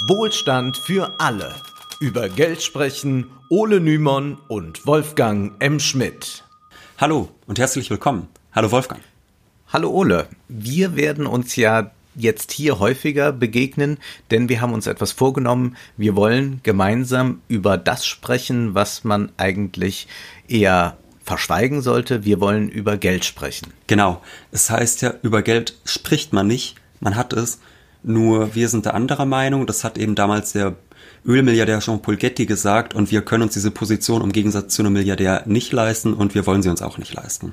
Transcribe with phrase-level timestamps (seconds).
[0.00, 1.54] Wohlstand für alle.
[2.00, 5.80] Über Geld sprechen Ole Nymon und Wolfgang M.
[5.80, 6.44] Schmidt.
[6.98, 8.28] Hallo und herzlich willkommen.
[8.52, 9.00] Hallo Wolfgang.
[9.72, 10.28] Hallo Ole.
[10.48, 13.96] Wir werden uns ja jetzt hier häufiger begegnen,
[14.30, 15.78] denn wir haben uns etwas vorgenommen.
[15.96, 20.08] Wir wollen gemeinsam über das sprechen, was man eigentlich
[20.46, 22.26] eher verschweigen sollte.
[22.26, 23.72] Wir wollen über Geld sprechen.
[23.86, 24.22] Genau.
[24.52, 27.60] Es heißt ja, über Geld spricht man nicht, man hat es.
[28.08, 29.66] Nur wir sind der anderer Meinung.
[29.66, 30.76] Das hat eben damals der
[31.26, 35.42] Ölmilliardär Jean-Paul Getty gesagt und wir können uns diese Position im Gegensatz zu einem Milliardär
[35.46, 37.52] nicht leisten und wir wollen sie uns auch nicht leisten.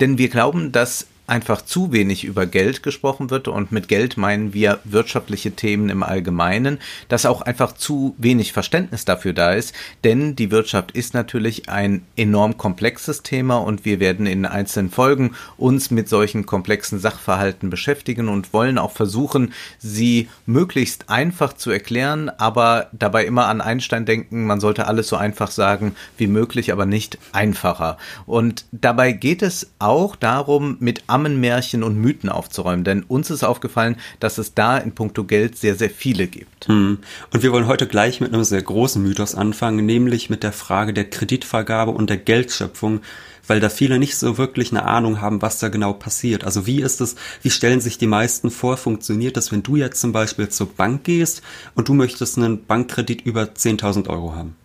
[0.00, 4.52] Denn wir glauben, dass einfach zu wenig über Geld gesprochen wird und mit Geld meinen
[4.52, 6.78] wir wirtschaftliche Themen im Allgemeinen,
[7.08, 9.74] dass auch einfach zu wenig Verständnis dafür da ist,
[10.04, 15.34] denn die Wirtschaft ist natürlich ein enorm komplexes Thema und wir werden in einzelnen Folgen
[15.56, 22.28] uns mit solchen komplexen Sachverhalten beschäftigen und wollen auch versuchen, sie möglichst einfach zu erklären,
[22.28, 26.84] aber dabei immer an Einstein denken, man sollte alles so einfach sagen wie möglich, aber
[26.84, 27.96] nicht einfacher.
[28.26, 33.96] Und dabei geht es auch darum, mit Ammenmärchen und Mythen aufzuräumen, denn uns ist aufgefallen,
[34.18, 36.66] dass es da in puncto Geld sehr, sehr viele gibt.
[36.66, 36.98] Hm.
[37.32, 40.92] Und wir wollen heute gleich mit einem sehr großen Mythos anfangen, nämlich mit der Frage
[40.92, 43.00] der Kreditvergabe und der Geldschöpfung
[43.46, 46.44] weil da viele nicht so wirklich eine Ahnung haben, was da genau passiert.
[46.44, 50.00] Also wie ist es, wie stellen sich die meisten vor, funktioniert das, wenn du jetzt
[50.00, 51.42] zum Beispiel zur Bank gehst
[51.74, 54.56] und du möchtest einen Bankkredit über 10.000 Euro haben?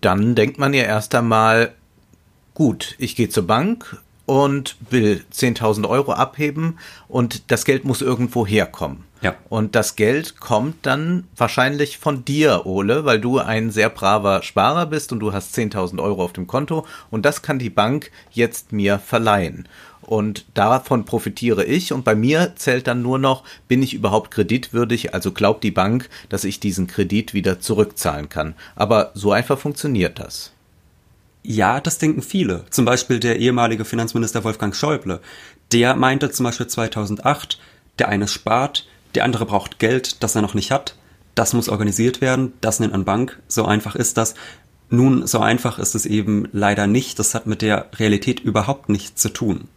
[0.00, 1.72] Dann denkt man ja erst einmal,
[2.54, 3.96] gut, ich gehe zur Bank,
[4.28, 9.04] und will 10.000 Euro abheben und das Geld muss irgendwo herkommen.
[9.22, 9.34] Ja.
[9.48, 14.84] Und das Geld kommt dann wahrscheinlich von dir, Ole, weil du ein sehr braver Sparer
[14.84, 18.70] bist und du hast 10.000 Euro auf dem Konto und das kann die Bank jetzt
[18.70, 19.66] mir verleihen.
[20.02, 25.14] Und davon profitiere ich und bei mir zählt dann nur noch, bin ich überhaupt kreditwürdig,
[25.14, 28.54] also glaubt die Bank, dass ich diesen Kredit wieder zurückzahlen kann.
[28.76, 30.52] Aber so einfach funktioniert das.
[31.50, 32.66] Ja, das denken viele.
[32.68, 35.18] Zum Beispiel der ehemalige Finanzminister Wolfgang Schäuble.
[35.72, 37.58] Der meinte zum Beispiel 2008,
[37.98, 40.94] der eine spart, der andere braucht Geld, das er noch nicht hat.
[41.34, 43.40] Das muss organisiert werden, das nennt man Bank.
[43.48, 44.34] So einfach ist das.
[44.90, 47.18] Nun, so einfach ist es eben leider nicht.
[47.18, 49.68] Das hat mit der Realität überhaupt nichts zu tun.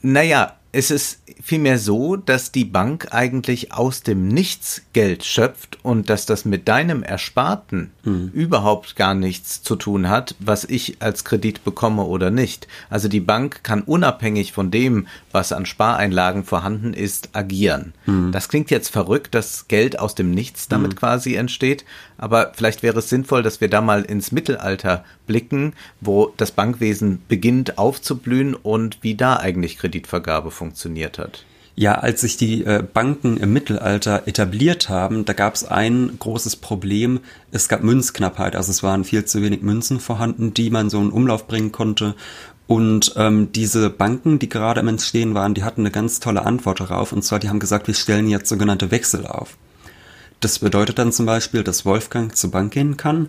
[0.00, 6.10] Naja, es ist vielmehr so, dass die Bank eigentlich aus dem Nichts Geld schöpft und
[6.10, 8.30] dass das mit deinem Ersparten mhm.
[8.32, 12.66] überhaupt gar nichts zu tun hat, was ich als Kredit bekomme oder nicht.
[12.90, 17.94] Also die Bank kann unabhängig von dem, was an Spareinlagen vorhanden ist, agieren.
[18.06, 18.32] Mhm.
[18.32, 20.96] Das klingt jetzt verrückt, dass Geld aus dem Nichts damit mhm.
[20.96, 21.84] quasi entsteht,
[22.18, 27.22] aber vielleicht wäre es sinnvoll, dass wir da mal ins Mittelalter blicken, wo das Bankwesen
[27.28, 30.63] beginnt aufzublühen und wie da eigentlich Kreditvergabe funktioniert
[31.18, 31.44] hat.
[31.76, 36.56] Ja, als sich die äh, Banken im Mittelalter etabliert haben, da gab es ein großes
[36.56, 37.20] Problem.
[37.50, 41.10] Es gab Münzknappheit, also es waren viel zu wenig Münzen vorhanden, die man so in
[41.10, 42.14] Umlauf bringen konnte.
[42.68, 46.78] Und ähm, diese Banken, die gerade im Entstehen waren, die hatten eine ganz tolle Antwort
[46.78, 47.12] darauf.
[47.12, 49.56] Und zwar, die haben gesagt, wir stellen jetzt sogenannte Wechsel auf.
[50.38, 53.28] Das bedeutet dann zum Beispiel, dass Wolfgang zur Bank gehen kann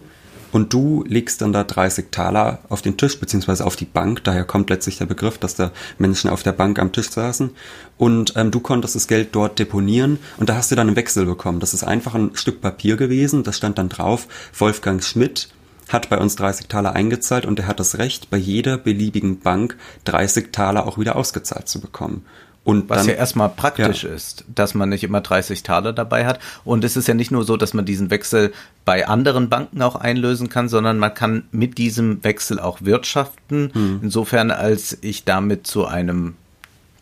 [0.51, 4.23] und du legst dann da 30 Taler auf den Tisch, beziehungsweise auf die Bank.
[4.23, 7.51] Daher kommt letztlich der Begriff, dass da Menschen auf der Bank am Tisch saßen.
[7.97, 11.25] Und ähm, du konntest das Geld dort deponieren und da hast du dann einen Wechsel
[11.25, 11.59] bekommen.
[11.59, 13.43] Das ist einfach ein Stück Papier gewesen.
[13.43, 15.49] Da stand dann drauf, Wolfgang Schmidt
[15.89, 19.77] hat bei uns 30 Taler eingezahlt und er hat das Recht, bei jeder beliebigen Bank
[20.05, 22.25] 30 Taler auch wieder ausgezahlt zu bekommen.
[22.65, 24.09] Und Was dann, ja erstmal praktisch ja.
[24.09, 26.39] ist, dass man nicht immer 30 Taler dabei hat.
[26.63, 28.53] Und es ist ja nicht nur so, dass man diesen Wechsel
[28.85, 33.69] bei anderen Banken auch einlösen kann, sondern man kann mit diesem Wechsel auch wirtschaften.
[33.71, 33.99] Hm.
[34.01, 36.33] Insofern, als ich damit zu einem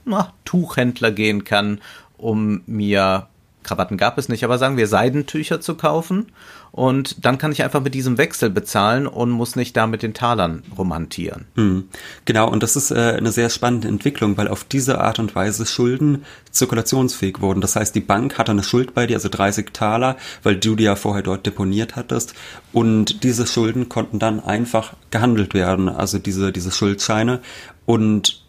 [0.03, 1.80] na, Tuchhändler gehen kann,
[2.18, 3.28] um mir
[3.63, 6.28] Krawatten gab es nicht, aber sagen wir Seidentücher zu kaufen
[6.72, 10.13] und dann kann ich einfach mit diesem Wechsel bezahlen und muss nicht da mit den
[10.13, 11.46] Talern rumhantieren.
[11.56, 11.88] Hm.
[12.25, 15.66] Genau, und das ist äh, eine sehr spannende Entwicklung, weil auf diese Art und Weise
[15.66, 17.62] Schulden zirkulationsfähig wurden.
[17.62, 20.86] Das heißt, die Bank hatte eine Schuld bei dir, also 30 Taler, weil du die
[20.86, 22.33] ja vorher dort deponiert hattest
[22.71, 27.39] und diese Schulden konnten dann einfach gehandelt werden, also diese, diese Schuldscheine
[27.86, 28.44] und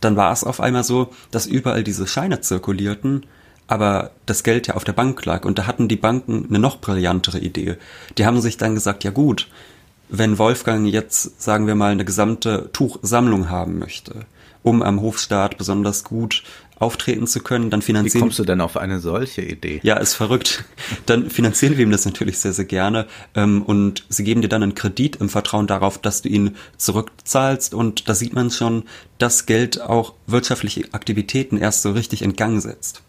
[0.00, 3.26] dann war es auf einmal so, dass überall diese Scheine zirkulierten
[3.68, 5.44] aber das Geld ja auf der Bank lag.
[5.44, 7.76] Und da hatten die Banken eine noch brillantere Idee.
[8.16, 9.48] Die haben sich dann gesagt, ja gut,
[10.08, 14.26] wenn Wolfgang jetzt, sagen wir mal, eine gesamte Tuchsammlung haben möchte,
[14.62, 16.42] um am Hofstaat besonders gut
[16.78, 18.14] auftreten zu können, dann finanzieren.
[18.14, 19.80] Wie kommst du denn auf eine solche Idee?
[19.82, 20.64] Ja, ist verrückt.
[21.06, 23.06] Dann finanzieren wir ihm das natürlich sehr, sehr gerne.
[23.34, 27.74] Ähm, und sie geben dir dann einen Kredit im Vertrauen darauf, dass du ihn zurückzahlst.
[27.74, 28.84] Und da sieht man schon,
[29.18, 33.02] dass Geld auch wirtschaftliche Aktivitäten erst so richtig in Gang setzt.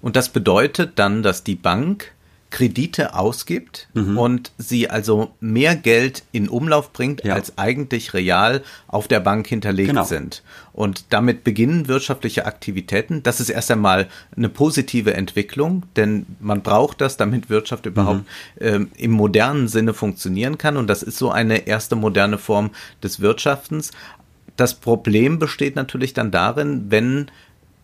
[0.00, 2.12] Und das bedeutet dann, dass die Bank
[2.50, 4.16] Kredite ausgibt mhm.
[4.16, 7.34] und sie also mehr Geld in Umlauf bringt, ja.
[7.34, 10.04] als eigentlich real auf der Bank hinterlegt genau.
[10.04, 10.42] sind.
[10.72, 13.22] Und damit beginnen wirtschaftliche Aktivitäten.
[13.22, 14.06] Das ist erst einmal
[14.36, 18.66] eine positive Entwicklung, denn man braucht das, damit Wirtschaft überhaupt mhm.
[18.66, 20.76] ähm, im modernen Sinne funktionieren kann.
[20.76, 22.70] Und das ist so eine erste moderne Form
[23.02, 23.90] des Wirtschaftens.
[24.56, 27.30] Das Problem besteht natürlich dann darin, wenn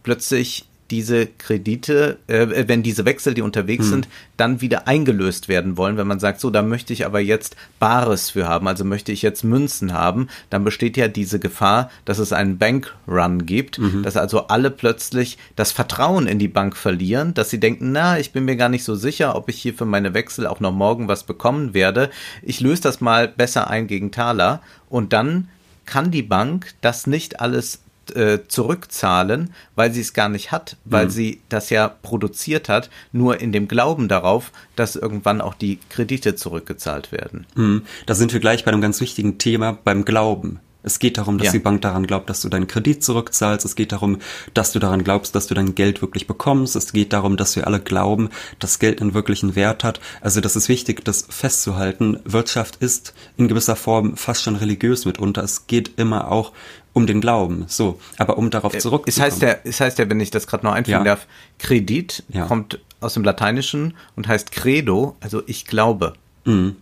[0.02, 3.90] plötzlich diese Kredite, äh, wenn diese Wechsel, die unterwegs hm.
[3.90, 7.56] sind, dann wieder eingelöst werden wollen, wenn man sagt, so, da möchte ich aber jetzt
[7.80, 12.18] Bares für haben, also möchte ich jetzt Münzen haben, dann besteht ja diese Gefahr, dass
[12.18, 14.02] es einen Bankrun gibt, mhm.
[14.02, 18.32] dass also alle plötzlich das Vertrauen in die Bank verlieren, dass sie denken, na, ich
[18.32, 21.08] bin mir gar nicht so sicher, ob ich hier für meine Wechsel auch noch morgen
[21.08, 22.10] was bekommen werde.
[22.42, 24.60] Ich löse das mal besser ein gegen Taler
[24.90, 25.48] und dann
[25.86, 27.80] kann die Bank das nicht alles
[28.16, 31.10] äh, zurückzahlen, weil sie es gar nicht hat, weil mhm.
[31.10, 36.34] sie das ja produziert hat, nur in dem Glauben darauf, dass irgendwann auch die Kredite
[36.34, 37.46] zurückgezahlt werden.
[37.54, 37.82] Mhm.
[38.06, 40.60] Da sind wir gleich bei einem ganz wichtigen Thema, beim Glauben.
[40.82, 41.52] Es geht darum, dass ja.
[41.52, 43.64] die Bank daran glaubt, dass du deinen Kredit zurückzahlst.
[43.64, 44.18] Es geht darum,
[44.52, 46.74] dass du daran glaubst, dass du dein Geld wirklich bekommst.
[46.76, 50.00] Es geht darum, dass wir alle glauben, dass Geld einen wirklichen Wert hat.
[50.20, 52.18] Also das ist wichtig, das festzuhalten.
[52.24, 55.42] Wirtschaft ist in gewisser Form fast schon religiös mitunter.
[55.42, 56.52] Es geht immer auch
[56.92, 57.64] um den Glauben.
[57.68, 59.04] So, aber um darauf zurückzukommen.
[59.06, 61.04] Es heißt ja, es heißt ja, wenn ich das gerade noch einfügen ja.
[61.04, 61.26] darf,
[61.58, 62.46] Kredit ja.
[62.46, 66.14] kommt aus dem Lateinischen und heißt Credo, also ich glaube.
[66.44, 66.76] Mhm.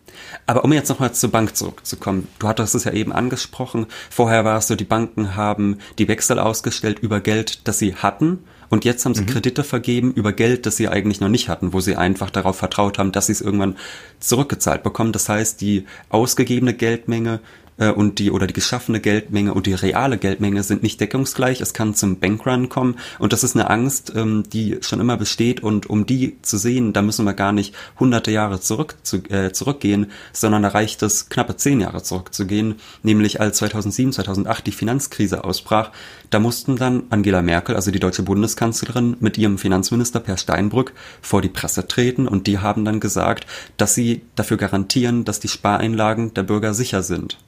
[0.47, 4.59] Aber um jetzt nochmal zur Bank zurückzukommen, du hattest es ja eben angesprochen, vorher war
[4.59, 8.39] es so, die Banken haben die Wechsel ausgestellt über Geld, das sie hatten
[8.71, 9.27] und jetzt haben sie mhm.
[9.27, 12.99] Kredite vergeben über Geld, das sie eigentlich noch nicht hatten, wo sie einfach darauf vertraut
[12.99, 13.77] haben, dass sie es irgendwann
[14.21, 15.13] zurückgezahlt bekommen.
[15.13, 17.41] Das heißt, die ausgegebene Geldmenge
[17.81, 21.61] äh, und die oder die geschaffene Geldmenge und die reale Geldmenge sind nicht deckungsgleich.
[21.61, 25.63] Es kann zum Bankrun kommen und das ist eine Angst, ähm, die schon immer besteht
[25.63, 29.53] und um die zu sehen, da müssen wir gar nicht hunderte Jahre zurück zu, äh,
[29.53, 35.45] zurückgehen, sondern da reicht es knappe zehn Jahre zurückzugehen, nämlich als 2007, 2008 die Finanzkrise
[35.45, 35.91] ausbrach.
[36.29, 40.93] Da mussten dann Angela Merkel, also die deutsche Bundeskanzlerin, mit ihrem Finanzminister Per Steinbrück
[41.23, 43.47] vor die Presse treten und die haben dann gesagt,
[43.77, 47.39] dass sie dafür garantieren, dass die Spareinlagen der Bürger sicher sind.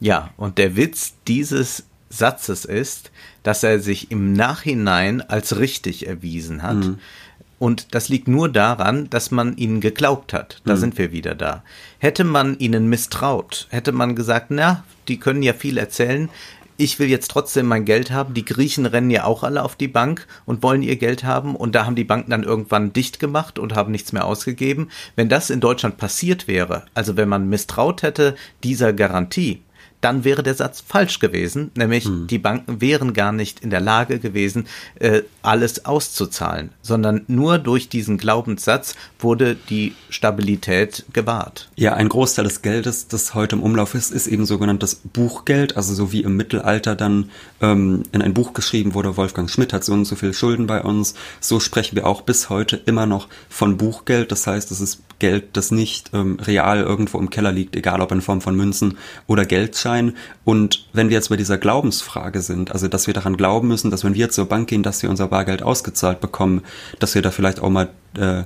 [0.00, 3.10] Ja, und der Witz dieses Satzes ist,
[3.42, 6.76] dass er sich im Nachhinein als richtig erwiesen hat.
[6.76, 6.98] Mhm.
[7.58, 10.60] Und das liegt nur daran, dass man ihnen geglaubt hat.
[10.64, 10.78] Da mhm.
[10.78, 11.62] sind wir wieder da.
[11.98, 16.28] Hätte man ihnen misstraut, hätte man gesagt, na, die können ja viel erzählen,
[16.76, 18.34] ich will jetzt trotzdem mein Geld haben.
[18.34, 21.54] Die Griechen rennen ja auch alle auf die Bank und wollen ihr Geld haben.
[21.54, 24.88] Und da haben die Banken dann irgendwann dicht gemacht und haben nichts mehr ausgegeben.
[25.14, 29.62] Wenn das in Deutschland passiert wäre, also wenn man misstraut hätte dieser Garantie,
[30.04, 32.26] dann wäre der Satz falsch gewesen, nämlich hm.
[32.26, 34.66] die Banken wären gar nicht in der Lage gewesen,
[35.00, 41.70] äh, alles auszuzahlen, sondern nur durch diesen Glaubenssatz wurde die Stabilität gewahrt.
[41.76, 45.94] Ja, ein Großteil des Geldes, das heute im Umlauf ist, ist eben sogenanntes Buchgeld, also
[45.94, 47.30] so wie im Mittelalter dann
[47.62, 50.82] ähm, in ein Buch geschrieben wurde, Wolfgang Schmidt hat so und so viel Schulden bei
[50.82, 55.00] uns, so sprechen wir auch bis heute immer noch von Buchgeld, das heißt, es ist
[55.18, 58.98] Geld, das nicht ähm, real irgendwo im Keller liegt, egal ob in Form von Münzen
[59.26, 60.16] oder Geldschein.
[60.44, 64.04] Und wenn wir jetzt bei dieser Glaubensfrage sind, also dass wir daran glauben müssen, dass
[64.04, 66.62] wenn wir zur Bank gehen, dass wir unser Bargeld ausgezahlt bekommen,
[66.98, 68.44] dass wir da vielleicht auch mal äh,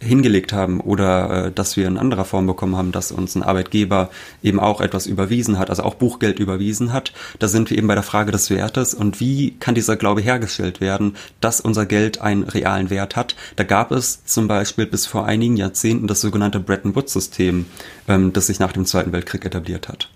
[0.00, 4.10] hingelegt haben oder äh, dass wir in anderer Form bekommen haben, dass uns ein Arbeitgeber
[4.42, 7.12] eben auch etwas überwiesen hat, also auch Buchgeld überwiesen hat.
[7.38, 10.80] Da sind wir eben bei der Frage des Wertes und wie kann dieser Glaube hergestellt
[10.80, 13.36] werden, dass unser Geld einen realen Wert hat.
[13.56, 17.66] Da gab es zum Beispiel bis vor einigen Jahrzehnten das sogenannte Bretton Woods-System,
[18.08, 20.08] ähm, das sich nach dem Zweiten Weltkrieg etabliert hat.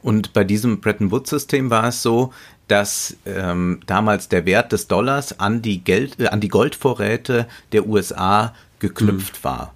[0.00, 2.32] Und bei diesem Bretton Woods-System war es so,
[2.68, 7.86] dass ähm, damals der Wert des Dollars an die Geld, äh, an die Goldvorräte der
[7.86, 9.44] USA geknüpft mhm.
[9.44, 9.74] war.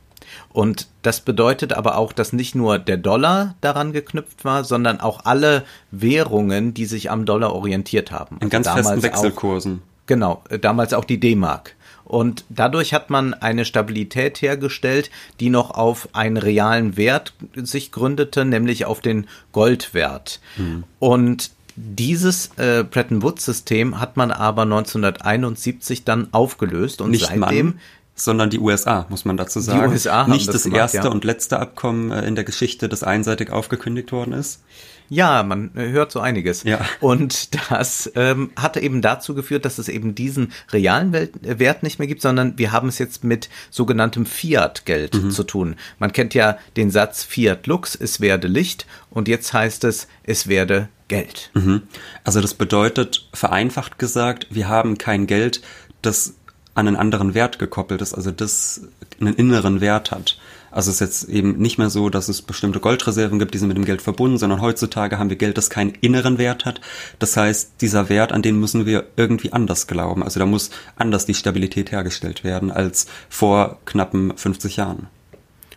[0.51, 5.25] Und das bedeutet aber auch, dass nicht nur der Dollar daran geknüpft war, sondern auch
[5.25, 8.39] alle Währungen, die sich am Dollar orientiert haben.
[8.41, 9.75] In ganz also festen Wechselkursen.
[9.83, 11.75] Auch, genau, äh, damals auch die D-Mark.
[12.05, 18.45] Und dadurch hat man eine Stabilität hergestellt, die noch auf einen realen Wert sich gründete,
[18.45, 20.41] nämlich auf den Goldwert.
[20.57, 20.85] Mhm.
[20.99, 27.81] Und dieses äh, Bretton Woods-System hat man aber 1971 dann aufgelöst und Nicht seitdem Mann
[28.15, 29.89] sondern die USA, muss man dazu sagen.
[29.89, 31.09] Die USA haben Nicht das, das gemacht, erste ja.
[31.09, 34.63] und letzte Abkommen äh, in der Geschichte, das einseitig aufgekündigt worden ist.
[35.09, 36.63] Ja, man äh, hört so einiges.
[36.63, 36.81] Ja.
[37.01, 42.09] Und das ähm, hat eben dazu geführt, dass es eben diesen realen Wert nicht mehr
[42.09, 45.31] gibt, sondern wir haben es jetzt mit sogenanntem Fiat-Geld mhm.
[45.31, 45.77] zu tun.
[45.99, 50.47] Man kennt ja den Satz Fiat Lux, es werde Licht und jetzt heißt es, es
[50.47, 51.51] werde Geld.
[51.53, 51.83] Mhm.
[52.25, 55.61] Also das bedeutet, vereinfacht gesagt, wir haben kein Geld,
[56.01, 56.37] das
[56.75, 58.83] an einen anderen Wert gekoppelt ist, also das
[59.21, 60.39] einen inneren Wert hat.
[60.71, 63.69] Also es ist jetzt eben nicht mehr so, dass es bestimmte Goldreserven gibt, die sind
[63.69, 66.81] mit dem Geld verbunden, sondern heutzutage haben wir Geld, das keinen inneren Wert hat.
[67.19, 70.23] Das heißt, dieser Wert, an den müssen wir irgendwie anders glauben.
[70.23, 75.09] Also da muss anders die Stabilität hergestellt werden als vor knappen 50 Jahren.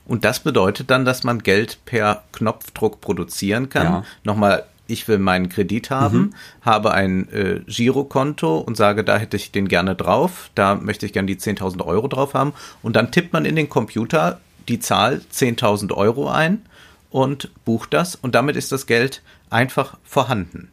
[0.06, 3.86] Und das bedeutet dann, dass man Geld per Knopfdruck produzieren kann.
[3.86, 4.04] Ja.
[4.24, 6.34] Nochmal ich will meinen Kredit haben, mhm.
[6.62, 11.14] habe ein äh, Girokonto und sage, da hätte ich den gerne drauf, da möchte ich
[11.14, 12.54] gerne die 10.000 Euro drauf haben.
[12.84, 16.62] Und dann tippt man in den Computer die Zahl 10.000 Euro ein
[17.10, 20.70] und bucht das und damit ist das Geld einfach vorhanden.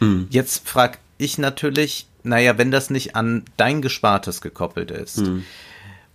[0.00, 0.26] Mhm.
[0.30, 5.44] Jetzt frage ich natürlich, naja, wenn das nicht an dein Gespartes gekoppelt ist mhm.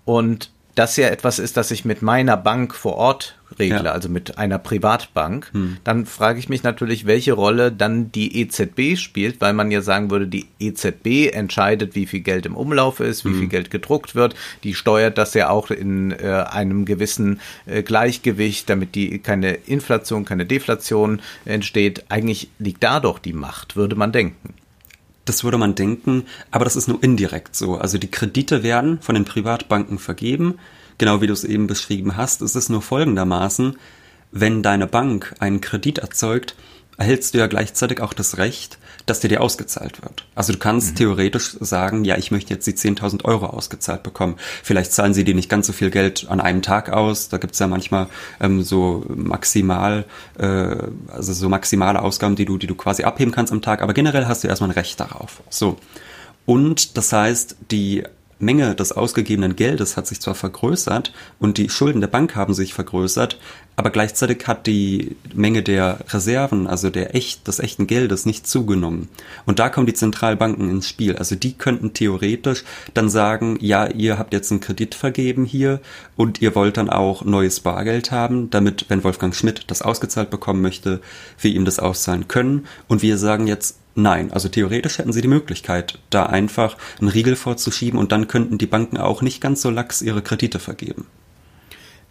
[0.06, 3.92] und das ja etwas ist, das ich mit meiner Bank vor Ort regle, ja.
[3.92, 5.76] also mit einer Privatbank, hm.
[5.84, 10.10] dann frage ich mich natürlich, welche Rolle dann die EZB spielt, weil man ja sagen
[10.10, 13.40] würde, die EZB entscheidet, wie viel Geld im Umlauf ist, wie hm.
[13.40, 14.36] viel Geld gedruckt wird.
[14.64, 20.24] Die steuert das ja auch in äh, einem gewissen äh, Gleichgewicht, damit die keine Inflation,
[20.24, 22.06] keine Deflation entsteht.
[22.08, 24.54] Eigentlich liegt da doch die Macht, würde man denken.
[25.30, 27.76] Das würde man denken, aber das ist nur indirekt so.
[27.76, 30.58] Also die Kredite werden von den Privatbanken vergeben,
[30.98, 32.42] genau wie du es eben beschrieben hast.
[32.42, 33.78] Es ist nur folgendermaßen,
[34.32, 36.56] wenn deine Bank einen Kredit erzeugt,
[37.00, 40.26] erhältst du ja gleichzeitig auch das Recht, dass dir die ausgezahlt wird.
[40.36, 40.96] Also du kannst mhm.
[40.96, 44.36] theoretisch sagen, ja, ich möchte jetzt die 10.000 Euro ausgezahlt bekommen.
[44.64, 47.30] Vielleicht zahlen sie dir nicht ganz so viel Geld an einem Tag aus.
[47.30, 48.08] Da gibt's ja manchmal
[48.42, 50.06] ähm, so maximal,
[50.38, 50.76] äh,
[51.08, 53.82] also so maximale Ausgaben, die du, die du quasi abheben kannst am Tag.
[53.82, 55.42] Aber generell hast du erstmal ein Recht darauf.
[55.50, 55.78] So.
[56.46, 58.04] Und das heißt, die
[58.40, 62.74] Menge des ausgegebenen Geldes hat sich zwar vergrößert und die Schulden der Bank haben sich
[62.74, 63.38] vergrößert,
[63.80, 69.08] aber gleichzeitig hat die Menge der Reserven, also der echt, des echten Geldes nicht zugenommen.
[69.46, 71.16] Und da kommen die Zentralbanken ins Spiel.
[71.16, 75.80] Also die könnten theoretisch dann sagen, ja, ihr habt jetzt einen Kredit vergeben hier
[76.18, 80.62] und ihr wollt dann auch neues Bargeld haben, damit, wenn Wolfgang Schmidt das ausgezahlt bekommen
[80.62, 81.00] möchte,
[81.40, 82.66] wir ihm das auszahlen können.
[82.90, 87.36] Und wir sagen jetzt, Nein, also theoretisch hätten sie die Möglichkeit, da einfach einen Riegel
[87.36, 91.08] vorzuschieben und dann könnten die Banken auch nicht ganz so lax ihre Kredite vergeben.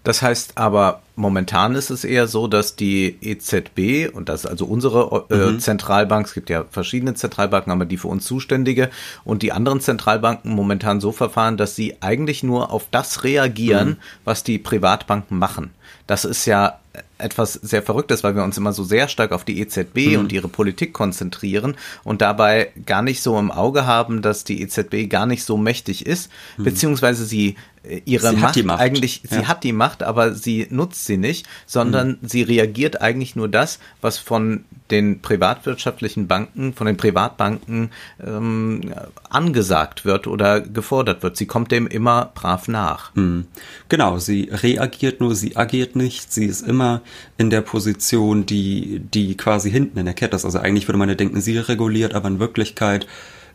[0.03, 4.65] Das heißt aber, momentan ist es eher so, dass die EZB, und das ist also
[4.65, 5.61] unsere äh, mhm.
[5.61, 8.89] Zentralbank, es gibt ja verschiedene Zentralbanken, aber die für uns zuständige,
[9.25, 13.97] und die anderen Zentralbanken momentan so verfahren, dass sie eigentlich nur auf das reagieren, mhm.
[14.25, 15.71] was die Privatbanken machen.
[16.07, 16.79] Das ist ja
[17.19, 20.19] etwas sehr Verrücktes, weil wir uns immer so sehr stark auf die EZB mhm.
[20.21, 25.09] und ihre Politik konzentrieren und dabei gar nicht so im Auge haben, dass die EZB
[25.09, 26.65] gar nicht so mächtig ist, mhm.
[26.65, 29.39] beziehungsweise sie äh, ihre sie Macht, Macht, eigentlich, ja.
[29.39, 32.19] sie hat die Macht, aber sie nutzt sie nicht, sondern mhm.
[32.23, 37.91] sie reagiert eigentlich nur das, was von den privatwirtschaftlichen Banken, von den Privatbanken
[38.25, 38.95] ähm,
[39.29, 41.37] angesagt wird oder gefordert wird.
[41.37, 43.13] Sie kommt dem immer brav nach.
[43.17, 43.47] Mhm.
[43.89, 47.03] Genau, sie reagiert nur, sie agiert nicht, sie ist immer
[47.37, 50.45] in der Position, die, die quasi hinten in der Kette ist.
[50.45, 53.09] Also eigentlich würde man ja denken, sie reguliert, aber in Wirklichkeit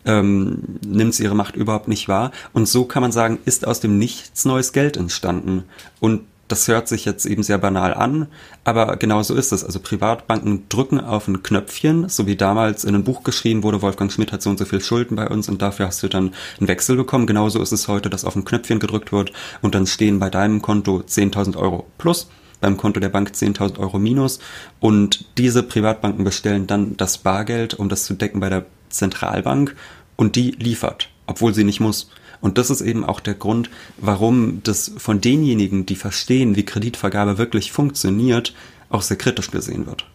[0.05, 2.31] ähm, nimmt sie ihre Macht überhaupt nicht wahr.
[2.51, 5.63] Und so kann man sagen, ist aus dem Nichts neues Geld entstanden.
[6.00, 6.22] Und
[6.53, 8.27] das hört sich jetzt eben sehr banal an,
[8.63, 9.63] aber genau so ist es.
[9.63, 14.12] Also Privatbanken drücken auf ein Knöpfchen, so wie damals in einem Buch geschrieben wurde, Wolfgang
[14.12, 16.67] Schmidt hat so und so viel Schulden bei uns und dafür hast du dann einen
[16.67, 17.25] Wechsel bekommen.
[17.25, 19.33] Genauso ist es heute, dass auf ein Knöpfchen gedrückt wird
[19.63, 22.27] und dann stehen bei deinem Konto 10.000 Euro plus
[22.62, 24.38] beim Konto der Bank 10.000 Euro minus
[24.79, 29.75] und diese Privatbanken bestellen dann das Bargeld, um das zu decken bei der Zentralbank
[30.17, 32.12] und die liefert, obwohl sie nicht muss.
[32.43, 37.38] Und das ist eben auch der Grund, warum das von denjenigen, die verstehen, wie Kreditvergabe
[37.38, 38.53] wirklich funktioniert,
[38.89, 40.05] auch sehr kritisch gesehen wird.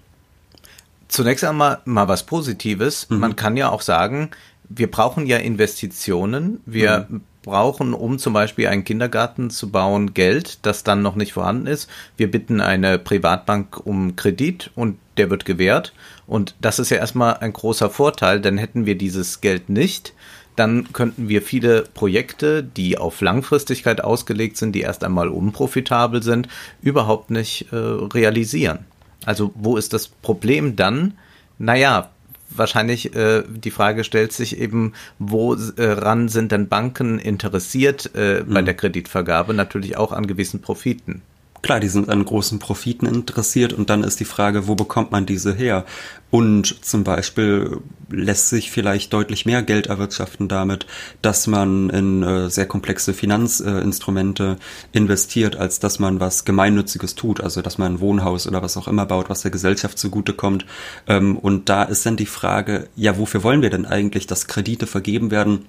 [1.08, 3.08] Zunächst einmal mal was Positives.
[3.08, 3.18] Mhm.
[3.20, 4.28] Man kann ja auch sagen,
[4.68, 6.60] wir brauchen ja Investitionen.
[6.66, 7.22] Wir mhm.
[7.44, 11.88] brauchen, um zum Beispiel einen Kindergarten zu bauen, Geld, das dann noch nicht vorhanden ist.
[12.18, 15.94] Wir bitten eine Privatbank um Kredit und der wird gewährt.
[16.26, 20.12] Und das ist ja erstmal ein großer Vorteil, denn hätten wir dieses Geld nicht,
[20.58, 26.48] dann könnten wir viele Projekte, die auf Langfristigkeit ausgelegt sind, die erst einmal unprofitabel sind,
[26.82, 28.80] überhaupt nicht äh, realisieren.
[29.24, 31.14] Also wo ist das Problem dann?
[31.58, 32.10] Naja,
[32.50, 38.62] wahrscheinlich äh, die Frage stellt sich eben, woran äh, sind denn Banken interessiert äh, bei
[38.62, 38.66] mhm.
[38.66, 39.54] der Kreditvergabe?
[39.54, 41.22] Natürlich auch an gewissen Profiten.
[41.62, 45.26] Klar, die sind an großen Profiten interessiert und dann ist die Frage, wo bekommt man
[45.26, 45.84] diese her?
[46.30, 47.78] Und zum Beispiel
[48.10, 50.86] lässt sich vielleicht deutlich mehr Geld erwirtschaften damit,
[51.22, 54.58] dass man in äh, sehr komplexe Finanzinstrumente
[54.92, 58.88] investiert, als dass man was Gemeinnütziges tut, also dass man ein Wohnhaus oder was auch
[58.88, 60.66] immer baut, was der Gesellschaft zugutekommt.
[61.06, 64.86] Ähm, und da ist dann die Frage, ja, wofür wollen wir denn eigentlich, dass Kredite
[64.86, 65.64] vergeben werden?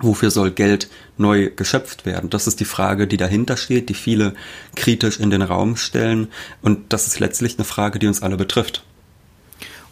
[0.00, 0.88] Wofür soll Geld
[1.18, 2.30] neu geschöpft werden?
[2.30, 4.34] Das ist die Frage, die dahinter steht, die viele
[4.74, 6.28] kritisch in den Raum stellen.
[6.62, 8.82] Und das ist letztlich eine Frage, die uns alle betrifft.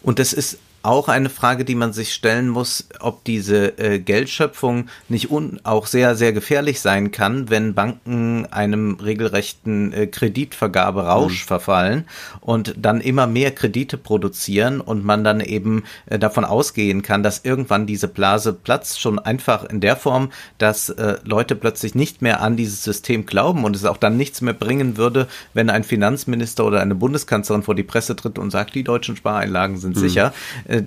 [0.01, 4.87] Und das ist auch eine Frage, die man sich stellen muss, ob diese äh, Geldschöpfung
[5.09, 11.47] nicht un auch sehr, sehr gefährlich sein kann, wenn Banken einem regelrechten äh, Kreditvergaberausch mhm.
[11.47, 12.05] verfallen
[12.39, 17.43] und dann immer mehr Kredite produzieren und man dann eben äh, davon ausgehen kann, dass
[17.43, 22.41] irgendwann diese Blase platzt, schon einfach in der Form, dass äh, Leute plötzlich nicht mehr
[22.41, 26.65] an dieses System glauben und es auch dann nichts mehr bringen würde, wenn ein Finanzminister
[26.65, 29.99] oder eine Bundeskanzlerin vor die Presse tritt und sagt, die deutschen Spareinlagen sind mhm.
[29.99, 30.33] sicher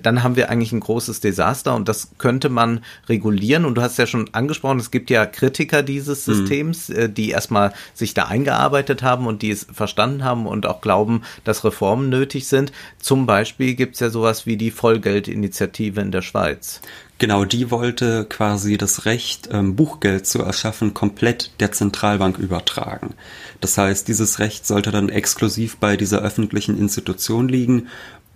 [0.01, 3.65] dann haben wir eigentlich ein großes Desaster und das könnte man regulieren.
[3.65, 6.33] Und du hast ja schon angesprochen, es gibt ja Kritiker dieses mhm.
[6.33, 7.13] Systems, mhm.
[7.13, 11.63] die erstmal sich da eingearbeitet haben und die es verstanden haben und auch glauben, dass
[11.63, 12.71] Reformen nötig sind.
[12.99, 16.81] Zum Beispiel gibt es ja sowas wie die Vollgeldinitiative in der Schweiz.
[17.19, 23.13] Genau, die wollte quasi das Recht, ähm, Buchgeld zu erschaffen, komplett der Zentralbank übertragen.
[23.61, 27.87] Das heißt, dieses Recht sollte dann exklusiv bei dieser öffentlichen Institution liegen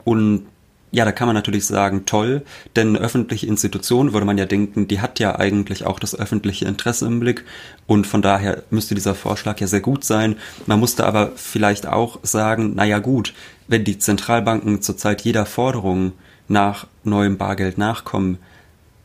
[0.05, 0.45] und
[0.91, 2.43] ja, da kann man natürlich sagen, toll,
[2.75, 6.65] denn eine öffentliche Institution, würde man ja denken, die hat ja eigentlich auch das öffentliche
[6.65, 7.43] Interesse im Blick
[7.87, 10.37] und von daher müsste dieser Vorschlag ja sehr gut sein.
[10.65, 13.33] Man musste aber vielleicht auch sagen, naja gut,
[13.67, 16.13] wenn die Zentralbanken zurzeit jeder Forderung
[16.47, 18.37] nach neuem Bargeld nachkommen,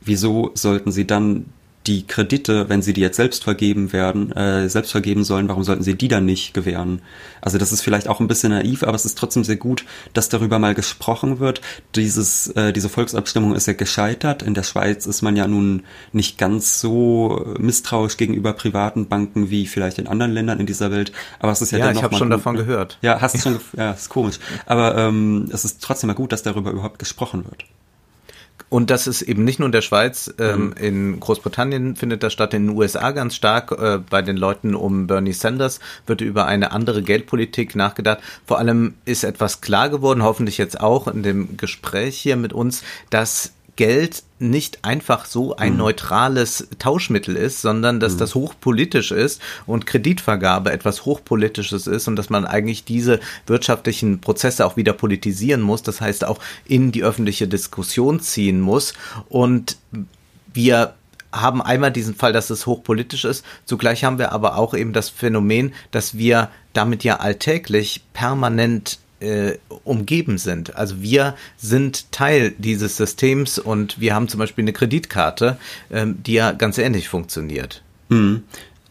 [0.00, 1.46] wieso sollten sie dann
[1.86, 5.82] die Kredite, wenn sie die jetzt selbst vergeben werden, äh, selbst vergeben sollen, warum sollten
[5.82, 7.02] sie die dann nicht gewähren?
[7.40, 10.28] Also das ist vielleicht auch ein bisschen naiv, aber es ist trotzdem sehr gut, dass
[10.28, 11.60] darüber mal gesprochen wird.
[11.96, 14.42] Dieses, äh, diese Volksabstimmung ist ja gescheitert.
[14.42, 19.66] In der Schweiz ist man ja nun nicht ganz so misstrauisch gegenüber privaten Banken wie
[19.66, 21.12] vielleicht in anderen Ländern in dieser Welt.
[21.40, 22.98] Aber es ist ja, ja ich habe schon gut, davon gehört.
[23.02, 24.38] Ja, hast du schon, ja, ist komisch.
[24.66, 27.64] Aber ähm, es ist trotzdem mal gut, dass darüber überhaupt gesprochen wird.
[28.72, 30.72] Und das ist eben nicht nur in der Schweiz, ähm, mhm.
[30.80, 33.70] in Großbritannien findet das statt, in den USA ganz stark.
[33.70, 38.20] Äh, bei den Leuten um Bernie Sanders wird über eine andere Geldpolitik nachgedacht.
[38.46, 42.82] Vor allem ist etwas klar geworden, hoffentlich jetzt auch in dem Gespräch hier mit uns,
[43.10, 43.52] dass
[43.82, 45.78] Geld nicht einfach so ein mhm.
[45.78, 48.18] neutrales Tauschmittel ist, sondern dass mhm.
[48.18, 53.18] das hochpolitisch ist und Kreditvergabe etwas hochpolitisches ist und dass man eigentlich diese
[53.48, 58.94] wirtschaftlichen Prozesse auch wieder politisieren muss, das heißt auch in die öffentliche Diskussion ziehen muss
[59.28, 59.78] und
[60.54, 60.94] wir
[61.32, 63.44] haben einmal diesen Fall, dass es hochpolitisch ist.
[63.64, 69.58] Zugleich haben wir aber auch eben das Phänomen, dass wir damit ja alltäglich permanent äh,
[69.84, 70.76] umgeben sind.
[70.76, 75.56] Also wir sind Teil dieses Systems und wir haben zum Beispiel eine Kreditkarte,
[75.90, 77.82] ähm, die ja ganz ähnlich funktioniert.
[78.08, 78.42] Mhm.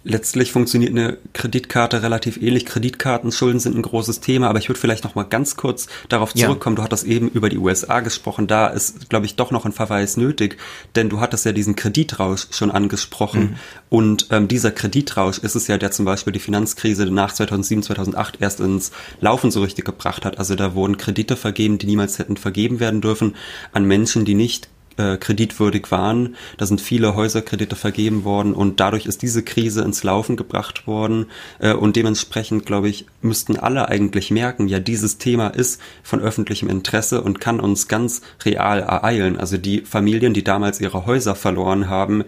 [0.03, 2.65] Letztlich funktioniert eine Kreditkarte relativ ähnlich.
[2.65, 6.75] Kreditkartenschulden sind ein großes Thema, aber ich würde vielleicht noch mal ganz kurz darauf zurückkommen.
[6.75, 6.81] Ja.
[6.81, 8.47] Du hattest eben über die USA gesprochen.
[8.47, 10.57] Da ist, glaube ich, doch noch ein Verweis nötig,
[10.95, 13.41] denn du hattest ja diesen Kreditrausch schon angesprochen.
[13.41, 13.55] Mhm.
[13.89, 18.37] Und ähm, dieser Kreditrausch ist es ja, der zum Beispiel die Finanzkrise nach 2007, 2008
[18.41, 20.39] erst ins Laufen so richtig gebracht hat.
[20.39, 23.35] Also da wurden Kredite vergeben, die niemals hätten vergeben werden dürfen
[23.71, 24.67] an Menschen, die nicht
[25.01, 26.35] äh, kreditwürdig waren.
[26.57, 31.27] Da sind viele Häuserkredite vergeben worden und dadurch ist diese Krise ins Laufen gebracht worden.
[31.59, 36.69] Äh, und dementsprechend, glaube ich, müssten alle eigentlich merken, ja, dieses Thema ist von öffentlichem
[36.69, 39.37] Interesse und kann uns ganz real ereilen.
[39.37, 42.23] Also die Familien, die damals ihre Häuser verloren haben,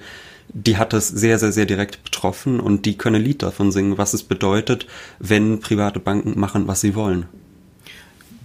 [0.50, 3.98] die hat es sehr, sehr, sehr direkt betroffen und die können ein Lied davon singen,
[3.98, 4.88] was es bedeutet,
[5.20, 7.26] wenn private Banken machen, was sie wollen.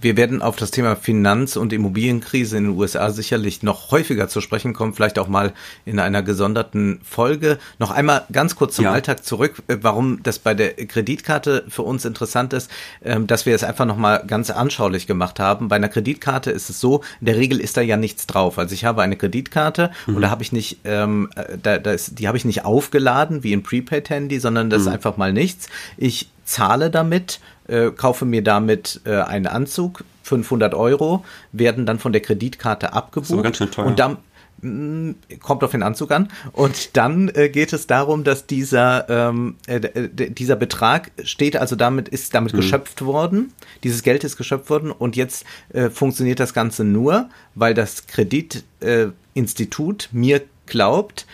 [0.01, 4.39] Wir werden auf das Thema Finanz- und Immobilienkrise in den USA sicherlich noch häufiger zu
[4.41, 5.53] sprechen kommen, vielleicht auch mal
[5.85, 7.59] in einer gesonderten Folge.
[7.79, 8.91] Noch einmal ganz kurz zum ja.
[8.91, 12.71] Alltag zurück, äh, warum das bei der Kreditkarte für uns interessant ist,
[13.03, 15.67] ähm, dass wir es einfach nochmal ganz anschaulich gemacht haben.
[15.67, 18.57] Bei einer Kreditkarte ist es so, in der Regel ist da ja nichts drauf.
[18.57, 20.15] Also ich habe eine Kreditkarte mhm.
[20.15, 23.43] und da habe ich nicht, ähm, äh, da, da ist, die habe ich nicht aufgeladen
[23.43, 24.87] wie ein Prepaid-Handy, sondern das mhm.
[24.87, 25.67] ist einfach mal nichts.
[25.97, 32.11] Ich zahle damit äh, kaufe mir damit äh, einen Anzug, 500 Euro, werden dann von
[32.11, 33.31] der Kreditkarte abgebucht.
[33.31, 33.85] Das ganz schön teuer.
[33.85, 34.17] Und dann
[34.61, 36.29] mm, kommt auf den Anzug an.
[36.51, 42.09] Und dann äh, geht es darum, dass dieser, ähm, äh, dieser Betrag steht, also damit
[42.09, 42.57] ist damit mhm.
[42.57, 43.53] geschöpft worden.
[43.83, 50.09] Dieses Geld ist geschöpft worden und jetzt äh, funktioniert das Ganze nur, weil das Kreditinstitut
[50.11, 51.25] mir glaubt,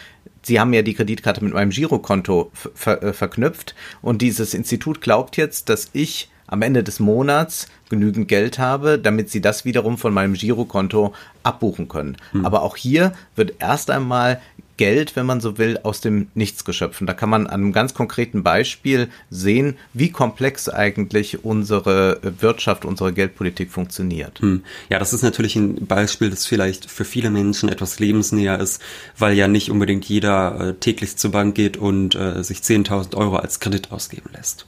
[0.45, 5.37] Sie haben ja die Kreditkarte mit meinem Girokonto ver äh, verknüpft und dieses Institut glaubt
[5.37, 10.13] jetzt, dass ich am Ende des Monats genügend Geld habe, damit sie das wiederum von
[10.13, 12.17] meinem Girokonto abbuchen können.
[12.31, 12.45] Hm.
[12.45, 14.39] Aber auch hier wird erst einmal
[14.77, 17.01] Geld, wenn man so will, aus dem Nichts geschöpft.
[17.05, 23.13] da kann man an einem ganz konkreten Beispiel sehen, wie komplex eigentlich unsere Wirtschaft, unsere
[23.13, 24.39] Geldpolitik funktioniert.
[24.41, 24.63] Hm.
[24.89, 28.81] Ja, das ist natürlich ein Beispiel, das vielleicht für viele Menschen etwas lebensnäher ist,
[29.17, 33.37] weil ja nicht unbedingt jeder äh, täglich zur Bank geht und äh, sich 10.000 Euro
[33.37, 34.65] als Kredit ausgeben lässt.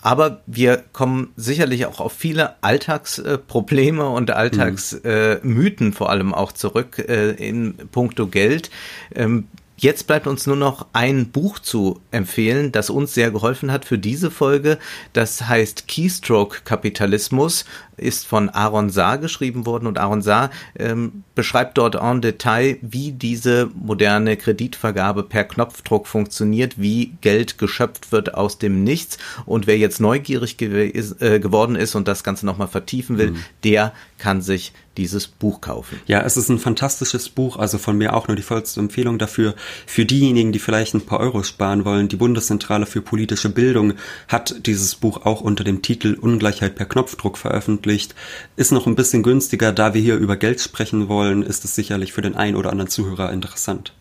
[0.00, 7.30] Aber wir kommen sicherlich auch auf viele Alltagsprobleme und Alltagsmythen vor allem auch zurück äh,
[7.30, 8.70] in puncto Geld.
[9.14, 9.48] Ähm,
[9.80, 13.96] Jetzt bleibt uns nur noch ein Buch zu empfehlen, das uns sehr geholfen hat für
[13.96, 14.76] diese Folge.
[15.12, 17.64] Das heißt Keystroke Kapitalismus
[17.98, 23.12] ist von Aaron Saar geschrieben worden und Aaron Saar ähm, beschreibt dort en Detail, wie
[23.12, 29.78] diese moderne Kreditvergabe per Knopfdruck funktioniert, wie Geld geschöpft wird aus dem Nichts und wer
[29.78, 33.44] jetzt neugierig gew äh, geworden ist und das Ganze nochmal vertiefen will, mhm.
[33.64, 36.00] der kann sich dieses Buch kaufen.
[36.06, 39.54] Ja, es ist ein fantastisches Buch, also von mir auch nur die vollste Empfehlung dafür.
[39.86, 43.94] Für diejenigen, die vielleicht ein paar Euro sparen wollen, die Bundeszentrale für politische Bildung
[44.26, 48.14] hat dieses Buch auch unter dem Titel Ungleichheit per Knopfdruck veröffentlicht veröffentlicht.
[48.56, 52.12] Ist noch ein bisschen günstiger, da wir hier über Geld sprechen wollen, ist es sicherlich
[52.12, 53.92] für den einen oder anderen Zuhörer interessant.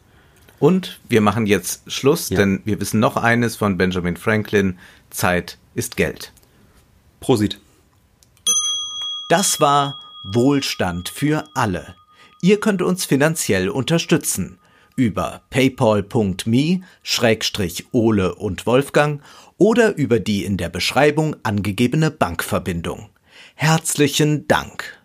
[0.59, 2.37] Und wir machen jetzt Schluss, ja.
[2.37, 4.79] denn wir wissen noch eines von Benjamin Franklin.
[5.11, 6.31] Zeit ist Geld.
[7.19, 7.59] Prosit.
[9.29, 11.95] Das war Wohlstand für alle.
[12.41, 14.57] Ihr könnt uns finanziell unterstützen
[14.95, 19.21] über paypal.me Schrägstrich Ole und Wolfgang
[19.57, 23.09] oder über die in der Beschreibung angegebene Bankverbindung.
[23.59, 24.96] Herzlichen Dank.